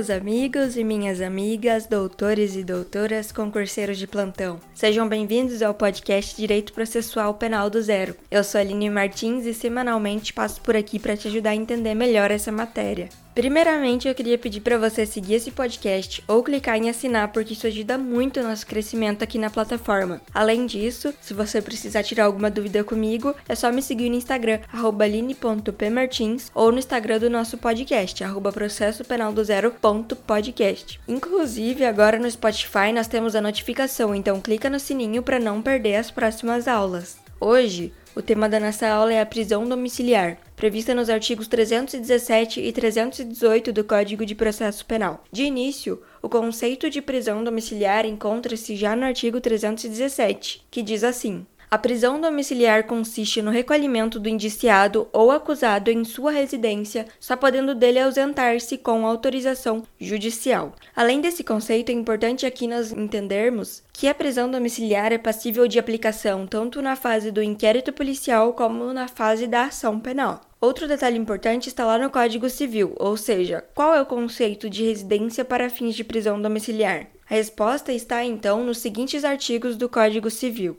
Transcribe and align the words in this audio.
meus 0.00 0.08
amigos 0.08 0.78
e 0.78 0.82
minhas 0.82 1.20
amigas, 1.20 1.86
doutores 1.86 2.56
e 2.56 2.64
doutoras, 2.64 3.30
concurseiros 3.30 3.98
de 3.98 4.06
plantão. 4.06 4.58
Sejam 4.72 5.06
bem-vindos 5.06 5.60
ao 5.60 5.74
podcast 5.74 6.34
Direito 6.34 6.72
Processual 6.72 7.34
Penal 7.34 7.68
do 7.68 7.82
Zero. 7.82 8.16
Eu 8.30 8.42
sou 8.42 8.58
Aline 8.58 8.88
Martins 8.88 9.44
e 9.44 9.52
semanalmente 9.52 10.32
passo 10.32 10.58
por 10.62 10.74
aqui 10.74 10.98
para 10.98 11.18
te 11.18 11.28
ajudar 11.28 11.50
a 11.50 11.54
entender 11.54 11.94
melhor 11.94 12.30
essa 12.30 12.50
matéria. 12.50 13.10
Primeiramente, 13.40 14.06
eu 14.06 14.14
queria 14.14 14.36
pedir 14.36 14.60
para 14.60 14.76
você 14.76 15.06
seguir 15.06 15.36
esse 15.36 15.50
podcast 15.50 16.22
ou 16.28 16.42
clicar 16.42 16.76
em 16.76 16.90
assinar, 16.90 17.28
porque 17.28 17.54
isso 17.54 17.66
ajuda 17.66 17.96
muito 17.96 18.38
o 18.38 18.42
nosso 18.42 18.66
crescimento 18.66 19.22
aqui 19.22 19.38
na 19.38 19.48
plataforma. 19.48 20.20
Além 20.34 20.66
disso, 20.66 21.14
se 21.22 21.32
você 21.32 21.62
precisar 21.62 22.02
tirar 22.02 22.26
alguma 22.26 22.50
dúvida 22.50 22.84
comigo, 22.84 23.34
é 23.48 23.54
só 23.54 23.72
me 23.72 23.80
seguir 23.80 24.10
no 24.10 24.16
Instagram, 24.16 24.60
line.pmartins, 25.08 26.50
ou 26.54 26.70
no 26.70 26.78
Instagram 26.78 27.18
do 27.18 27.30
nosso 27.30 27.56
podcast, 27.56 28.22
arroba 28.22 28.52
processo 28.52 29.06
penal 29.06 29.32
do 29.32 29.42
zero.podcast. 29.42 31.00
Inclusive, 31.08 31.86
agora 31.86 32.18
no 32.18 32.30
Spotify 32.30 32.92
nós 32.94 33.08
temos 33.08 33.34
a 33.34 33.40
notificação, 33.40 34.14
então 34.14 34.38
clica 34.38 34.68
no 34.68 34.78
sininho 34.78 35.22
para 35.22 35.40
não 35.40 35.62
perder 35.62 35.96
as 35.96 36.10
próximas 36.10 36.68
aulas. 36.68 37.16
Hoje, 37.40 37.90
o 38.14 38.20
tema 38.20 38.48
da 38.48 38.58
nossa 38.58 38.88
aula 38.88 39.12
é 39.12 39.20
a 39.20 39.26
prisão 39.26 39.68
domiciliar, 39.68 40.38
prevista 40.56 40.94
nos 40.94 41.08
artigos 41.08 41.46
317 41.46 42.60
e 42.60 42.72
318 42.72 43.72
do 43.72 43.84
Código 43.84 44.26
de 44.26 44.34
Processo 44.34 44.84
Penal. 44.84 45.22
De 45.30 45.44
início, 45.44 46.02
o 46.20 46.28
conceito 46.28 46.90
de 46.90 47.00
prisão 47.00 47.44
domiciliar 47.44 48.04
encontra-se 48.04 48.74
já 48.74 48.96
no 48.96 49.04
artigo 49.04 49.40
317, 49.40 50.66
que 50.70 50.82
diz 50.82 51.04
assim: 51.04 51.46
a 51.70 51.78
prisão 51.78 52.20
domiciliar 52.20 52.84
consiste 52.84 53.40
no 53.40 53.50
recolhimento 53.52 54.18
do 54.18 54.28
indiciado 54.28 55.06
ou 55.12 55.30
acusado 55.30 55.88
em 55.88 56.04
sua 56.04 56.32
residência, 56.32 57.06
só 57.20 57.36
podendo 57.36 57.76
dele 57.76 58.00
ausentar-se 58.00 58.76
com 58.76 59.06
autorização 59.06 59.84
judicial. 60.00 60.74
Além 60.96 61.20
desse 61.20 61.44
conceito, 61.44 61.90
é 61.90 61.92
importante 61.92 62.44
aqui 62.44 62.66
nós 62.66 62.90
entendermos 62.90 63.84
que 63.92 64.08
a 64.08 64.14
prisão 64.14 64.50
domiciliar 64.50 65.12
é 65.12 65.18
passível 65.18 65.68
de 65.68 65.78
aplicação 65.78 66.44
tanto 66.44 66.82
na 66.82 66.96
fase 66.96 67.30
do 67.30 67.40
inquérito 67.40 67.92
policial 67.92 68.52
como 68.52 68.92
na 68.92 69.06
fase 69.06 69.46
da 69.46 69.66
ação 69.66 70.00
penal. 70.00 70.40
Outro 70.60 70.88
detalhe 70.88 71.16
importante 71.16 71.68
está 71.68 71.86
lá 71.86 71.96
no 71.96 72.10
Código 72.10 72.50
Civil, 72.50 72.94
ou 72.98 73.16
seja, 73.16 73.64
qual 73.76 73.94
é 73.94 74.02
o 74.02 74.06
conceito 74.06 74.68
de 74.68 74.84
residência 74.84 75.44
para 75.44 75.70
fins 75.70 75.94
de 75.94 76.02
prisão 76.02 76.42
domiciliar? 76.42 77.06
A 77.30 77.34
resposta 77.34 77.92
está 77.92 78.24
então 78.24 78.64
nos 78.64 78.78
seguintes 78.78 79.24
artigos 79.24 79.76
do 79.76 79.88
Código 79.88 80.28
Civil. 80.28 80.76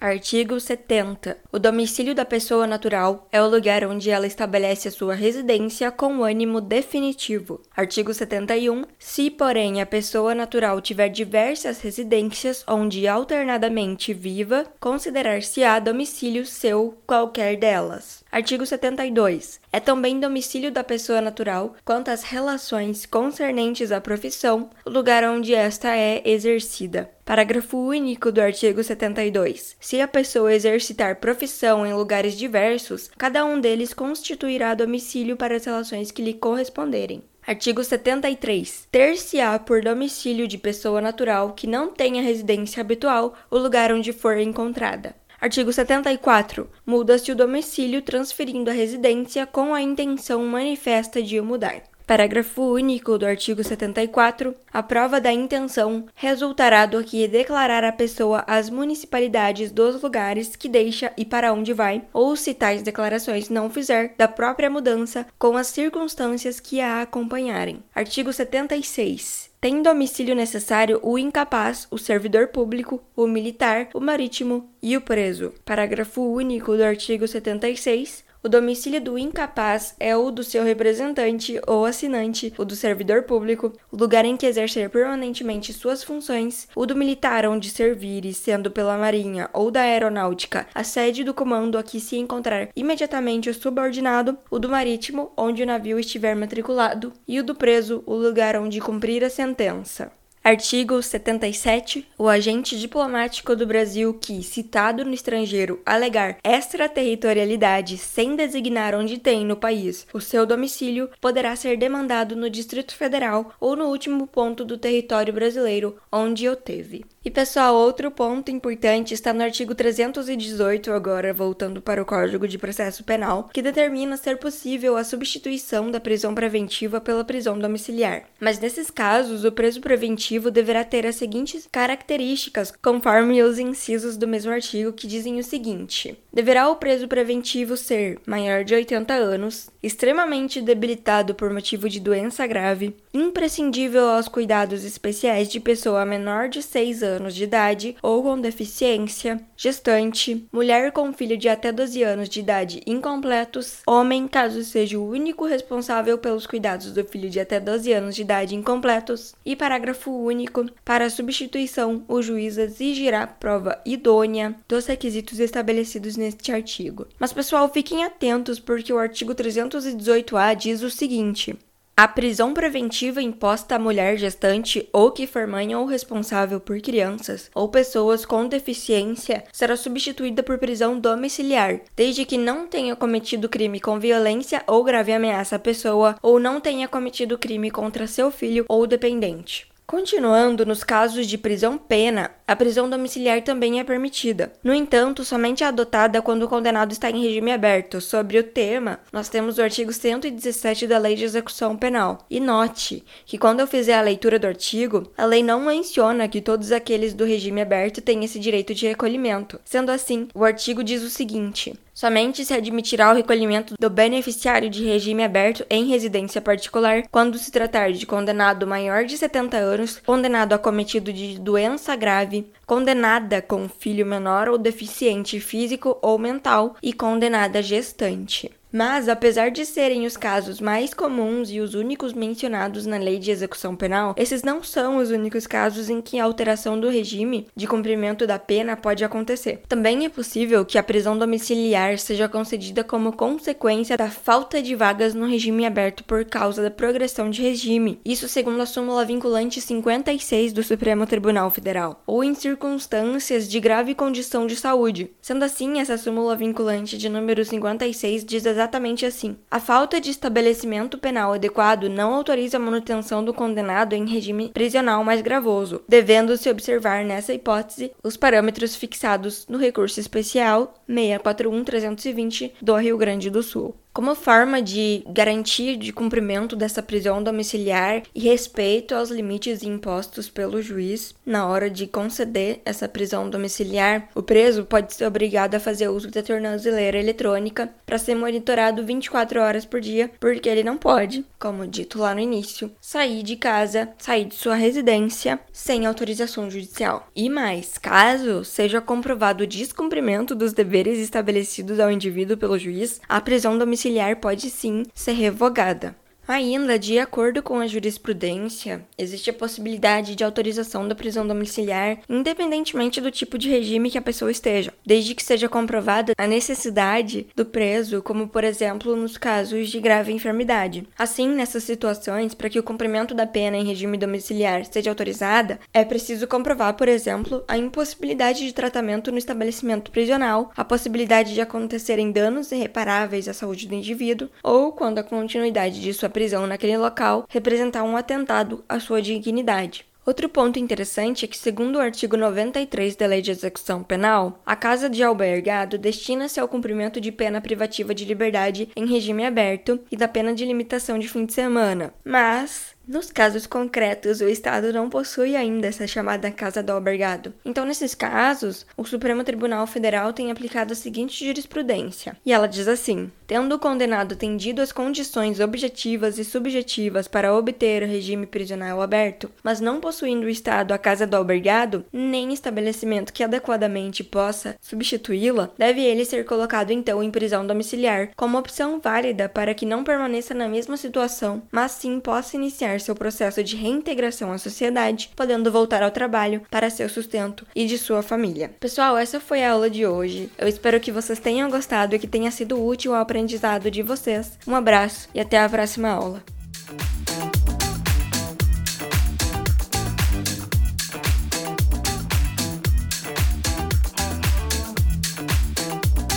Artigo 0.00 0.60
70. 0.60 1.36
O 1.50 1.58
domicílio 1.58 2.14
da 2.14 2.24
pessoa 2.24 2.68
natural 2.68 3.26
é 3.32 3.42
o 3.42 3.48
lugar 3.48 3.84
onde 3.84 4.10
ela 4.10 4.28
estabelece 4.28 4.86
a 4.86 4.92
sua 4.92 5.12
residência 5.12 5.90
com 5.90 6.22
ânimo 6.22 6.60
definitivo. 6.60 7.60
Artigo 7.76 8.14
71. 8.14 8.84
Se, 8.96 9.28
porém, 9.28 9.82
a 9.82 9.86
pessoa 9.86 10.36
natural 10.36 10.80
tiver 10.80 11.08
diversas 11.08 11.80
residências 11.80 12.64
onde 12.68 13.08
alternadamente 13.08 14.14
viva, 14.14 14.66
considerar-se-á 14.78 15.80
domicílio 15.80 16.46
seu 16.46 16.96
qualquer 17.04 17.56
delas. 17.56 18.22
Artigo 18.30 18.66
72. 18.66 19.58
É 19.72 19.80
também 19.80 20.20
domicílio 20.20 20.70
da 20.70 20.84
pessoa 20.84 21.20
natural 21.20 21.74
quanto 21.82 22.10
às 22.10 22.22
relações 22.22 23.06
concernentes 23.06 23.90
à 23.90 24.02
profissão, 24.02 24.68
o 24.84 24.90
lugar 24.90 25.24
onde 25.24 25.54
esta 25.54 25.96
é 25.96 26.22
exercida. 26.24 27.10
Parágrafo 27.24 27.78
único 27.78 28.30
do 28.30 28.40
artigo 28.40 28.82
72. 28.82 29.76
Se 29.80 30.00
a 30.00 30.06
pessoa 30.06 30.54
exercitar 30.54 31.16
profissão 31.16 31.86
em 31.86 31.94
lugares 31.94 32.36
diversos, 32.36 33.10
cada 33.16 33.46
um 33.46 33.58
deles 33.58 33.94
constituirá 33.94 34.74
domicílio 34.74 35.36
para 35.36 35.56
as 35.56 35.64
relações 35.64 36.10
que 36.10 36.22
lhe 36.22 36.34
corresponderem. 36.34 37.22
Artigo 37.46 37.82
73. 37.82 38.88
Ter-se-á 38.92 39.58
por 39.58 39.80
domicílio 39.80 40.46
de 40.46 40.58
pessoa 40.58 41.00
natural 41.00 41.54
que 41.54 41.66
não 41.66 41.88
tenha 41.88 42.22
residência 42.22 42.82
habitual 42.82 43.34
o 43.50 43.56
lugar 43.56 43.90
onde 43.90 44.12
for 44.12 44.36
encontrada. 44.36 45.16
Artigo 45.40 45.72
74. 45.72 46.68
Muda-se 46.84 47.30
o 47.30 47.36
domicílio 47.36 48.02
transferindo 48.02 48.70
a 48.70 48.72
residência 48.72 49.46
com 49.46 49.72
a 49.72 49.80
intenção 49.80 50.44
manifesta 50.44 51.22
de 51.22 51.38
o 51.38 51.44
mudar. 51.44 51.80
Parágrafo 52.08 52.62
único 52.62 53.18
do 53.18 53.26
artigo 53.26 53.62
74. 53.62 54.54
A 54.72 54.82
prova 54.82 55.20
da 55.20 55.30
intenção 55.30 56.06
resultará 56.14 56.86
do 56.86 57.04
que 57.04 57.28
declarar 57.28 57.84
a 57.84 57.92
pessoa 57.92 58.42
as 58.46 58.70
municipalidades 58.70 59.70
dos 59.70 60.02
lugares 60.02 60.56
que 60.56 60.70
deixa 60.70 61.12
e 61.18 61.24
para 61.26 61.52
onde 61.52 61.74
vai, 61.74 62.02
ou 62.10 62.34
se 62.34 62.54
tais 62.54 62.80
declarações 62.80 63.50
não 63.50 63.68
fizer, 63.68 64.14
da 64.16 64.26
própria 64.26 64.70
mudança 64.70 65.26
com 65.38 65.54
as 65.54 65.66
circunstâncias 65.66 66.58
que 66.58 66.80
a 66.80 67.02
acompanharem. 67.02 67.82
Artigo 67.94 68.32
76 68.32 69.48
tem 69.60 69.82
domicílio 69.82 70.36
necessário 70.36 71.00
o 71.02 71.18
incapaz, 71.18 71.88
o 71.90 71.98
servidor 71.98 72.46
público, 72.48 73.02
o 73.16 73.26
militar, 73.26 73.88
o 73.92 74.00
marítimo 74.00 74.70
e 74.80 74.96
o 74.96 75.00
preso. 75.00 75.52
Parágrafo 75.64 76.22
único 76.22 76.76
do 76.76 76.84
artigo 76.84 77.26
76. 77.26 78.27
O 78.40 78.48
domicílio 78.48 79.00
do 79.00 79.18
incapaz 79.18 79.96
é 79.98 80.16
o 80.16 80.30
do 80.30 80.44
seu 80.44 80.62
representante 80.62 81.60
ou 81.66 81.84
assinante, 81.84 82.54
o 82.56 82.64
do 82.64 82.76
servidor 82.76 83.24
público, 83.24 83.72
o 83.90 83.96
lugar 83.96 84.24
em 84.24 84.36
que 84.36 84.46
exercer 84.46 84.88
permanentemente 84.90 85.72
suas 85.72 86.04
funções, 86.04 86.68
o 86.76 86.86
do 86.86 86.94
militar 86.94 87.44
onde 87.46 87.68
servir, 87.68 88.32
sendo 88.32 88.70
pela 88.70 88.96
Marinha 88.96 89.50
ou 89.52 89.72
da 89.72 89.80
Aeronáutica, 89.80 90.68
a 90.72 90.84
sede 90.84 91.24
do 91.24 91.34
comando 91.34 91.76
a 91.76 91.82
que 91.82 91.98
se 91.98 92.16
encontrar 92.16 92.68
imediatamente 92.76 93.50
o 93.50 93.54
subordinado, 93.54 94.38
o 94.48 94.60
do 94.60 94.68
marítimo, 94.68 95.32
onde 95.36 95.64
o 95.64 95.66
navio 95.66 95.98
estiver 95.98 96.36
matriculado, 96.36 97.12
e 97.26 97.40
o 97.40 97.44
do 97.44 97.56
preso, 97.56 98.04
o 98.06 98.14
lugar 98.14 98.54
onde 98.54 98.80
cumprir 98.80 99.24
a 99.24 99.30
sentença. 99.30 100.12
Artigo 100.42 101.02
77. 101.02 102.06
O 102.16 102.28
agente 102.28 102.78
diplomático 102.78 103.56
do 103.56 103.66
Brasil 103.66 104.14
que, 104.14 104.42
citado 104.42 105.04
no 105.04 105.12
estrangeiro, 105.12 105.80
alegar 105.84 106.38
extraterritorialidade 106.42 107.98
sem 107.98 108.36
designar 108.36 108.94
onde 108.94 109.18
tem 109.18 109.44
no 109.44 109.56
país 109.56 110.06
o 110.14 110.20
seu 110.20 110.46
domicílio, 110.46 111.10
poderá 111.20 111.54
ser 111.56 111.76
demandado 111.76 112.36
no 112.36 112.48
Distrito 112.48 112.94
Federal 112.94 113.52
ou 113.60 113.76
no 113.76 113.86
último 113.86 114.26
ponto 114.26 114.64
do 114.64 114.78
território 114.78 115.34
brasileiro 115.34 115.96
onde 116.10 116.48
o 116.48 116.56
teve. 116.56 117.04
E 117.24 117.30
pessoal, 117.30 117.74
outro 117.74 118.10
ponto 118.10 118.50
importante 118.50 119.12
está 119.12 119.34
no 119.34 119.42
artigo 119.42 119.74
318, 119.74 120.92
agora 120.92 121.34
voltando 121.34 121.82
para 121.82 122.00
o 122.00 122.06
Código 122.06 122.48
de 122.48 122.56
Processo 122.56 123.04
Penal, 123.04 123.50
que 123.52 123.60
determina 123.60 124.16
ser 124.16 124.38
possível 124.38 124.96
a 124.96 125.04
substituição 125.04 125.90
da 125.90 126.00
prisão 126.00 126.34
preventiva 126.34 127.02
pela 127.02 127.24
prisão 127.24 127.58
domiciliar. 127.58 128.22
Mas 128.40 128.58
nesses 128.58 128.88
casos, 128.88 129.44
o 129.44 129.52
preso 129.52 129.80
preventivo 129.80 130.27
deverá 130.50 130.84
ter 130.84 131.06
as 131.06 131.16
seguintes 131.16 131.66
características, 131.72 132.70
conforme 132.82 133.42
os 133.42 133.58
incisos 133.58 134.16
do 134.16 134.28
mesmo 134.28 134.52
artigo 134.52 134.92
que 134.92 135.06
dizem 135.06 135.38
o 135.38 135.44
seguinte: 135.44 136.18
deverá 136.32 136.68
o 136.68 136.76
preso 136.76 137.08
preventivo 137.08 137.76
ser 137.76 138.20
maior 138.26 138.64
de 138.64 138.74
80 138.74 139.14
anos, 139.14 139.70
extremamente 139.82 140.60
debilitado 140.60 141.34
por 141.34 141.50
motivo 141.50 141.88
de 141.88 141.98
doença 141.98 142.46
grave, 142.46 142.94
imprescindível 143.14 144.08
aos 144.08 144.28
cuidados 144.28 144.84
especiais 144.84 145.48
de 145.48 145.60
pessoa 145.60 146.04
menor 146.04 146.48
de 146.48 146.62
6 146.62 147.02
anos 147.02 147.34
de 147.34 147.44
idade 147.44 147.96
ou 148.02 148.22
com 148.22 148.40
deficiência, 148.40 149.40
gestante, 149.56 150.46
mulher 150.52 150.92
com 150.92 151.12
filho 151.12 151.36
de 151.36 151.48
até 151.48 151.72
12 151.72 152.02
anos 152.02 152.28
de 152.28 152.40
idade 152.40 152.82
incompletos, 152.86 153.82
homem, 153.86 154.28
caso 154.28 154.62
seja 154.62 154.98
o 154.98 155.08
único 155.08 155.46
responsável 155.46 156.18
pelos 156.18 156.46
cuidados 156.46 156.92
do 156.92 157.04
filho 157.04 157.30
de 157.30 157.40
até 157.40 157.58
12 157.58 157.92
anos 157.92 158.14
de 158.14 158.22
idade 158.22 158.54
incompletos, 158.54 159.34
e 159.44 159.56
parágrafo 159.56 160.10
único, 160.18 160.66
para 160.84 161.08
substituição, 161.08 162.04
o 162.08 162.20
juiz 162.20 162.58
exigirá 162.58 163.26
prova 163.26 163.80
idônea 163.84 164.54
dos 164.68 164.86
requisitos 164.86 165.40
estabelecidos 165.40 166.16
neste 166.16 166.52
artigo. 166.52 167.06
Mas 167.18 167.32
pessoal, 167.32 167.68
fiquem 167.72 168.04
atentos 168.04 168.58
porque 168.58 168.92
o 168.92 168.98
artigo 168.98 169.34
300 169.34 169.68
218-A 169.68 170.54
diz 170.54 170.82
o 170.82 170.90
seguinte: 170.90 171.56
a 171.96 172.06
prisão 172.06 172.54
preventiva 172.54 173.20
imposta 173.20 173.74
à 173.74 173.78
mulher 173.78 174.16
gestante 174.16 174.88
ou 174.92 175.10
que 175.10 175.26
for 175.26 175.46
mãe 175.46 175.74
ou 175.74 175.84
responsável 175.84 176.60
por 176.60 176.80
crianças 176.80 177.50
ou 177.54 177.68
pessoas 177.68 178.24
com 178.24 178.46
deficiência 178.46 179.44
será 179.52 179.76
substituída 179.76 180.42
por 180.42 180.58
prisão 180.58 180.98
domiciliar, 180.98 181.80
desde 181.96 182.24
que 182.24 182.38
não 182.38 182.66
tenha 182.66 182.94
cometido 182.94 183.48
crime 183.48 183.80
com 183.80 183.98
violência 183.98 184.62
ou 184.66 184.84
grave 184.84 185.12
ameaça 185.12 185.56
à 185.56 185.58
pessoa 185.58 186.16
ou 186.22 186.38
não 186.38 186.60
tenha 186.60 186.86
cometido 186.86 187.36
crime 187.36 187.70
contra 187.70 188.06
seu 188.06 188.30
filho 188.30 188.64
ou 188.68 188.86
dependente. 188.86 189.66
Continuando, 189.90 190.66
nos 190.66 190.84
casos 190.84 191.26
de 191.26 191.38
prisão-pena, 191.38 192.30
a 192.46 192.54
prisão 192.54 192.90
domiciliar 192.90 193.40
também 193.40 193.80
é 193.80 193.84
permitida. 193.84 194.52
No 194.62 194.74
entanto, 194.74 195.24
somente 195.24 195.64
é 195.64 195.66
adotada 195.66 196.20
quando 196.20 196.42
o 196.42 196.48
condenado 196.48 196.92
está 196.92 197.08
em 197.10 197.22
regime 197.22 197.50
aberto. 197.50 197.98
Sobre 197.98 198.38
o 198.38 198.42
tema, 198.42 199.00
nós 199.10 199.30
temos 199.30 199.56
o 199.56 199.62
artigo 199.62 199.90
117 199.90 200.86
da 200.86 200.98
Lei 200.98 201.14
de 201.14 201.24
Execução 201.24 201.74
Penal. 201.74 202.18
E 202.28 202.38
note 202.38 203.02
que 203.24 203.38
quando 203.38 203.60
eu 203.60 203.66
fizer 203.66 203.94
a 203.94 204.02
leitura 204.02 204.38
do 204.38 204.46
artigo, 204.46 205.10
a 205.16 205.24
lei 205.24 205.42
não 205.42 205.64
menciona 205.64 206.28
que 206.28 206.42
todos 206.42 206.70
aqueles 206.70 207.14
do 207.14 207.24
regime 207.24 207.62
aberto 207.62 208.02
têm 208.02 208.22
esse 208.22 208.38
direito 208.38 208.74
de 208.74 208.86
recolhimento. 208.86 209.58
Sendo 209.64 209.90
assim, 209.90 210.28
o 210.34 210.44
artigo 210.44 210.84
diz 210.84 211.02
o 211.02 211.08
seguinte: 211.08 211.72
Somente 211.98 212.44
se 212.44 212.54
admitirá 212.54 213.10
o 213.10 213.14
recolhimento 213.16 213.74
do 213.76 213.90
beneficiário 213.90 214.70
de 214.70 214.84
regime 214.84 215.24
aberto 215.24 215.66
em 215.68 215.86
residência 215.86 216.40
particular 216.40 217.02
quando 217.10 217.36
se 217.36 217.50
tratar 217.50 217.90
de 217.90 218.06
condenado 218.06 218.68
maior 218.68 219.04
de 219.04 219.18
70 219.18 219.56
anos, 219.56 220.00
condenado 220.06 220.52
acometido 220.52 221.12
de 221.12 221.40
doença 221.40 221.96
grave, 221.96 222.52
condenada 222.64 223.42
com 223.42 223.68
filho 223.68 224.06
menor 224.06 224.48
ou 224.48 224.56
deficiente 224.56 225.40
físico 225.40 225.98
ou 226.00 226.20
mental 226.20 226.76
e 226.80 226.92
condenada 226.92 227.60
gestante. 227.60 228.48
Mas, 228.70 229.08
apesar 229.08 229.50
de 229.50 229.64
serem 229.64 230.04
os 230.04 230.16
casos 230.16 230.60
mais 230.60 230.92
comuns 230.92 231.50
e 231.50 231.60
os 231.60 231.74
únicos 231.74 232.12
mencionados 232.12 232.84
na 232.84 232.98
lei 232.98 233.18
de 233.18 233.30
execução 233.30 233.74
penal, 233.74 234.14
esses 234.16 234.42
não 234.42 234.62
são 234.62 234.98
os 234.98 235.10
únicos 235.10 235.46
casos 235.46 235.88
em 235.88 236.00
que 236.00 236.18
a 236.18 236.24
alteração 236.24 236.78
do 236.78 236.88
regime 236.88 237.46
de 237.56 237.66
cumprimento 237.66 238.26
da 238.26 238.38
pena 238.38 238.76
pode 238.76 239.04
acontecer. 239.04 239.62
Também 239.68 240.04
é 240.04 240.08
possível 240.08 240.64
que 240.64 240.76
a 240.76 240.82
prisão 240.82 241.16
domiciliar 241.16 241.98
seja 241.98 242.28
concedida 242.28 242.84
como 242.84 243.12
consequência 243.12 243.96
da 243.96 244.10
falta 244.10 244.60
de 244.60 244.74
vagas 244.74 245.14
no 245.14 245.26
regime 245.26 245.64
aberto 245.64 246.04
por 246.04 246.24
causa 246.24 246.62
da 246.62 246.70
progressão 246.70 247.30
de 247.30 247.42
regime, 247.42 248.00
isso 248.04 248.28
segundo 248.28 248.60
a 248.60 248.66
súmula 248.66 249.04
vinculante 249.04 249.60
56 249.60 250.52
do 250.52 250.62
Supremo 250.62 251.06
Tribunal 251.06 251.50
Federal, 251.50 252.02
ou 252.06 252.22
em 252.22 252.34
circunstâncias 252.34 253.48
de 253.48 253.60
grave 253.60 253.94
condição 253.94 254.46
de 254.46 254.56
saúde. 254.56 255.10
Sendo 255.22 255.44
assim, 255.44 255.80
essa 255.80 255.96
súmula 255.96 256.36
vinculante 256.36 256.98
de 256.98 257.08
número 257.08 257.44
56 257.44 258.24
diz 258.24 258.46
exatamente 258.58 259.06
assim. 259.06 259.36
A 259.50 259.60
falta 259.60 260.00
de 260.00 260.10
estabelecimento 260.10 260.98
penal 260.98 261.32
adequado 261.32 261.88
não 261.88 262.12
autoriza 262.12 262.56
a 262.56 262.60
manutenção 262.60 263.24
do 263.24 263.32
condenado 263.32 263.94
em 263.94 264.06
regime 264.06 264.50
prisional 264.50 265.04
mais 265.04 265.22
gravoso, 265.22 265.80
devendo-se 265.88 266.50
observar 266.50 267.04
nessa 267.04 267.32
hipótese 267.32 267.92
os 268.02 268.16
parâmetros 268.16 268.74
fixados 268.74 269.46
no 269.48 269.58
recurso 269.58 270.00
especial 270.00 270.74
641-320 270.90 272.52
do 272.60 272.74
Rio 272.74 272.98
Grande 272.98 273.30
do 273.30 273.42
Sul. 273.42 273.76
Como 273.92 274.14
forma 274.14 274.62
de 274.62 275.02
garantia 275.08 275.76
de 275.76 275.92
cumprimento 275.92 276.54
dessa 276.54 276.80
prisão 276.80 277.20
domiciliar 277.20 278.02
e 278.14 278.20
respeito 278.20 278.94
aos 278.94 279.10
limites 279.10 279.64
impostos 279.64 280.28
pelo 280.30 280.62
juiz 280.62 281.16
na 281.26 281.48
hora 281.48 281.68
de 281.68 281.86
conceder 281.86 282.60
essa 282.64 282.88
prisão 282.88 283.28
domiciliar, 283.28 284.08
o 284.14 284.22
preso 284.22 284.64
pode 284.64 284.94
ser 284.94 285.04
obrigado 285.04 285.56
a 285.56 285.60
fazer 285.60 285.88
uso 285.88 286.12
da 286.12 286.22
tornozeleira 286.22 286.96
eletrônica 286.96 287.68
para 287.84 287.98
ser 287.98 288.14
monitorado 288.14 288.84
24 288.84 289.40
horas 289.40 289.64
por 289.64 289.80
dia, 289.80 290.10
porque 290.20 290.48
ele 290.48 290.62
não 290.62 290.76
pode, 290.76 291.24
como 291.36 291.66
dito 291.66 291.98
lá 291.98 292.14
no 292.14 292.20
início, 292.20 292.70
sair 292.80 293.24
de 293.24 293.34
casa, 293.34 293.88
sair 293.98 294.26
de 294.26 294.36
sua 294.36 294.54
residência 294.54 295.40
sem 295.52 295.86
autorização 295.86 296.48
judicial. 296.48 297.08
E 297.16 297.28
mais, 297.28 297.76
caso 297.78 298.44
seja 298.44 298.80
comprovado 298.80 299.42
o 299.42 299.46
descumprimento 299.46 300.36
dos 300.36 300.52
deveres 300.52 301.00
estabelecidos 301.00 301.80
ao 301.80 301.90
indivíduo 301.90 302.36
pelo 302.36 302.56
juiz, 302.56 303.00
a 303.08 303.20
prisão 303.20 303.58
domiciliar 303.58 303.87
domiciliar 303.88 304.16
pode 304.16 304.50
sim 304.50 304.84
ser 304.94 305.12
revogada. 305.12 305.96
Ainda, 306.28 306.78
de 306.78 306.98
acordo 306.98 307.42
com 307.42 307.58
a 307.58 307.66
jurisprudência, 307.66 308.84
existe 308.98 309.30
a 309.30 309.32
possibilidade 309.32 310.14
de 310.14 310.22
autorização 310.22 310.86
da 310.86 310.94
prisão 310.94 311.26
domiciliar, 311.26 312.00
independentemente 312.06 313.00
do 313.00 313.10
tipo 313.10 313.38
de 313.38 313.48
regime 313.48 313.90
que 313.90 313.96
a 313.96 314.02
pessoa 314.02 314.30
esteja, 314.30 314.70
desde 314.84 315.14
que 315.14 315.22
seja 315.22 315.48
comprovada 315.48 316.12
a 316.18 316.26
necessidade 316.26 317.28
do 317.34 317.46
preso, 317.46 318.02
como 318.02 318.28
por 318.28 318.44
exemplo 318.44 318.94
nos 318.94 319.16
casos 319.16 319.70
de 319.70 319.80
grave 319.80 320.12
enfermidade. 320.12 320.86
Assim, 320.98 321.30
nessas 321.30 321.62
situações, 321.62 322.34
para 322.34 322.50
que 322.50 322.58
o 322.58 322.62
cumprimento 322.62 323.14
da 323.14 323.26
pena 323.26 323.56
em 323.56 323.64
regime 323.64 323.96
domiciliar 323.96 324.66
seja 324.66 324.90
autorizada, 324.90 325.58
é 325.72 325.82
preciso 325.82 326.26
comprovar, 326.26 326.74
por 326.74 326.88
exemplo, 326.88 327.42
a 327.48 327.56
impossibilidade 327.56 328.44
de 328.44 328.52
tratamento 328.52 329.10
no 329.10 329.16
estabelecimento 329.16 329.90
prisional, 329.90 330.52
a 330.54 330.62
possibilidade 330.62 331.32
de 331.32 331.40
acontecerem 331.40 332.12
danos 332.12 332.52
irreparáveis 332.52 333.28
à 333.28 333.32
saúde 333.32 333.66
do 333.66 333.74
indivíduo, 333.74 334.28
ou 334.42 334.72
quando 334.72 334.98
a 334.98 335.02
continuidade 335.02 335.80
de 335.80 335.94
sua 335.94 336.10
prisão 336.18 336.48
naquele 336.48 336.76
local 336.76 337.24
representar 337.28 337.84
um 337.84 337.96
atentado 337.96 338.64
à 338.68 338.80
sua 338.80 339.00
dignidade. 339.00 339.86
Outro 340.04 340.28
ponto 340.28 340.58
interessante 340.58 341.24
é 341.24 341.28
que, 341.28 341.38
segundo 341.38 341.76
o 341.76 341.80
artigo 341.80 342.16
93 342.16 342.96
da 342.96 343.06
Lei 343.06 343.22
de 343.22 343.30
Execução 343.30 343.84
Penal, 343.84 344.42
a 344.44 344.56
casa 344.56 344.90
de 344.90 345.00
albergado 345.00 345.78
destina-se 345.78 346.40
ao 346.40 346.48
cumprimento 346.48 347.00
de 347.00 347.12
pena 347.12 347.40
privativa 347.40 347.94
de 347.94 348.04
liberdade 348.04 348.68
em 348.74 348.84
regime 348.86 349.24
aberto 349.24 349.78
e 349.92 349.96
da 349.96 350.08
pena 350.08 350.34
de 350.34 350.44
limitação 350.44 350.98
de 350.98 351.08
fim 351.08 351.24
de 351.24 351.34
semana. 351.34 351.94
Mas 352.04 352.74
nos 352.88 353.12
casos 353.12 353.46
concretos, 353.46 354.20
o 354.20 354.28
Estado 354.28 354.72
não 354.72 354.88
possui 354.88 355.36
ainda 355.36 355.66
essa 355.66 355.86
chamada 355.86 356.30
casa 356.30 356.62
do 356.62 356.72
albergado. 356.72 357.34
Então, 357.44 357.66
nesses 357.66 357.94
casos, 357.94 358.66
o 358.76 358.84
Supremo 358.84 359.22
Tribunal 359.22 359.66
Federal 359.66 360.12
tem 360.12 360.30
aplicado 360.30 360.72
a 360.72 360.76
seguinte 360.76 361.24
jurisprudência. 361.24 362.16
E 362.24 362.32
ela 362.32 362.48
diz 362.48 362.66
assim: 362.66 363.10
tendo 363.28 363.54
o 363.54 363.58
condenado 363.58 364.14
atendido 364.14 364.62
às 364.62 364.72
condições 364.72 365.38
objetivas 365.38 366.18
e 366.18 366.24
subjetivas 366.24 367.06
para 367.06 367.34
obter 367.34 367.82
o 367.82 367.86
regime 367.86 368.26
prisional 368.26 368.80
aberto, 368.80 369.30
mas 369.44 369.60
não 369.60 369.80
possuindo 369.80 370.26
o 370.26 370.30
Estado 370.30 370.72
a 370.72 370.78
casa 370.78 371.06
do 371.06 371.14
albergado, 371.14 371.84
nem 371.92 372.32
estabelecimento 372.32 373.12
que 373.12 373.22
adequadamente 373.22 374.02
possa 374.02 374.56
substituí-la, 374.62 375.50
deve 375.58 375.82
ele 375.82 376.06
ser 376.06 376.24
colocado 376.24 376.70
então 376.70 377.02
em 377.02 377.10
prisão 377.10 377.46
domiciliar, 377.46 378.10
como 378.16 378.38
opção 378.38 378.80
válida 378.80 379.28
para 379.28 379.52
que 379.52 379.66
não 379.66 379.84
permaneça 379.84 380.32
na 380.32 380.48
mesma 380.48 380.78
situação, 380.78 381.42
mas 381.52 381.72
sim 381.72 382.00
possa 382.00 382.34
iniciar 382.78 382.80
seu 382.80 382.94
processo 382.94 383.42
de 383.42 383.56
reintegração 383.56 384.32
à 384.32 384.38
sociedade, 384.38 385.10
podendo 385.14 385.52
voltar 385.52 385.82
ao 385.82 385.90
trabalho 385.90 386.42
para 386.50 386.70
seu 386.70 386.88
sustento 386.88 387.46
e 387.54 387.66
de 387.66 387.76
sua 387.76 388.02
família. 388.02 388.50
Pessoal, 388.60 388.96
essa 388.96 389.20
foi 389.20 389.44
a 389.44 389.52
aula 389.52 389.68
de 389.68 389.86
hoje. 389.86 390.30
Eu 390.38 390.48
espero 390.48 390.80
que 390.80 390.92
vocês 390.92 391.18
tenham 391.18 391.50
gostado 391.50 391.94
e 391.94 391.98
que 391.98 392.06
tenha 392.06 392.30
sido 392.30 392.64
útil 392.64 392.94
ao 392.94 393.02
aprendizado 393.02 393.70
de 393.70 393.82
vocês. 393.82 394.38
Um 394.46 394.54
abraço 394.54 395.08
e 395.14 395.20
até 395.20 395.38
a 395.38 395.48
próxima 395.48 395.90
aula. 395.90 396.37